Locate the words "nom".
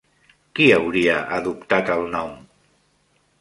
2.17-2.33